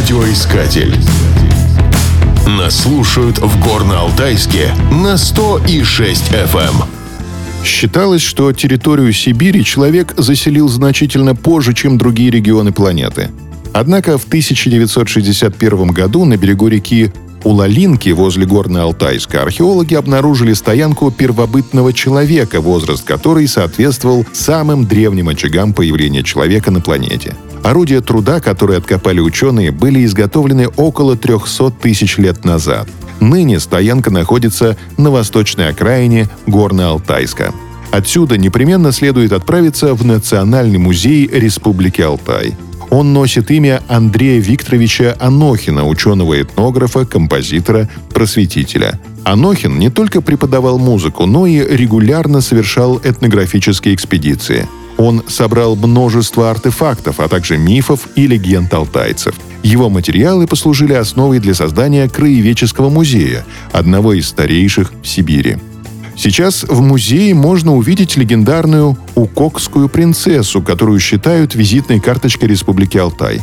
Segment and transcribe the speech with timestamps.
[0.00, 0.96] Радиоискатель.
[2.46, 6.84] Нас слушают в Горно-Алтайске на 100,6 FM.
[7.66, 13.28] Считалось, что территорию Сибири человек заселил значительно позже, чем другие регионы планеты.
[13.74, 17.12] Однако в 1961 году на берегу реки
[17.44, 26.22] Улалинки возле Горно-Алтайска археологи обнаружили стоянку первобытного человека, возраст которой соответствовал самым древним очагам появления
[26.22, 27.34] человека на планете.
[27.62, 32.88] Орудия труда, которые откопали ученые, были изготовлены около 300 тысяч лет назад.
[33.20, 37.52] Ныне стоянка находится на восточной окраине Горно-Алтайска.
[37.90, 42.56] Отсюда непременно следует отправиться в Национальный музей Республики Алтай.
[42.90, 48.98] Он носит имя Андрея Викторовича Анохина, ученого-этнографа, композитора, просветителя.
[49.24, 54.68] Анохин не только преподавал музыку, но и регулярно совершал этнографические экспедиции.
[54.98, 59.34] Он собрал множество артефактов, а также мифов и легенд алтайцев.
[59.62, 65.56] Его материалы послужили основой для создания краеведческого музея, одного из старейших в Сибири.
[66.22, 73.40] Сейчас в музее можно увидеть легендарную Укокскую принцессу, которую считают визитной карточкой Республики Алтай.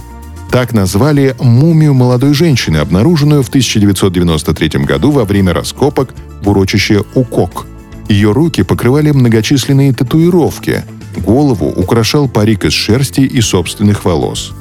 [0.52, 7.66] Так назвали мумию молодой женщины, обнаруженную в 1993 году во время раскопок в урочище Укок.
[8.09, 10.83] Ее руки покрывали многочисленные татуировки.
[11.16, 14.53] Голову украшал парик из шерсти и собственных волос.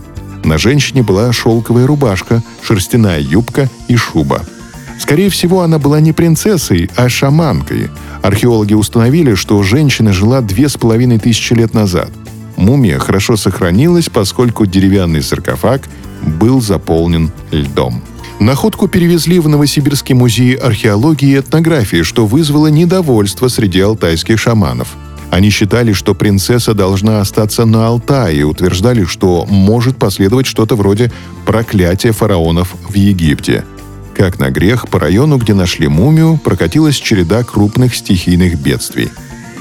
[0.43, 4.41] На женщине была шелковая рубашка, шерстяная юбка и шуба–
[4.99, 7.91] Скорее всего, она была не принцессой, а шаманкой.
[8.23, 12.11] Археологи установили, что женщина жила две с половиной тысячи лет назад.
[12.57, 15.83] Мумия хорошо сохранилась, поскольку деревянный саркофаг
[16.23, 18.03] был заполнен льдом.
[18.41, 24.89] Находку перевезли в Новосибирский музей археологии и этнографии, что вызвало недовольство среди алтайских шаманов.
[25.31, 31.11] Они считали, что принцесса должна остаться на Алтае и утверждали, что может последовать что-то вроде
[31.45, 33.65] проклятия фараонов в Египте–
[34.17, 39.11] как на грех, по району, где нашли мумию, прокатилась череда крупных стихийных бедствий.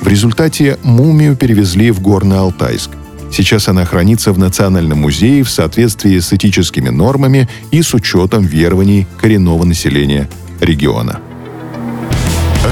[0.01, 2.89] В результате мумию перевезли в Горно-Алтайск.
[3.31, 9.07] Сейчас она хранится в Национальном музее в соответствии с этическими нормами и с учетом верований
[9.19, 10.29] коренного населения
[10.61, 11.19] региона.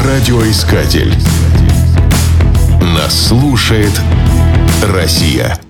[0.05, 1.13] Радиоискатель.
[2.81, 3.91] Нас слушает
[4.83, 5.62] Россия.